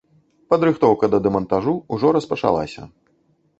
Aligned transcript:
Падрыхтоўка 0.53 1.09
да 1.15 1.19
дэмантажу 1.27 1.73
ўжо 1.99 2.07
распачалася. 2.19 2.81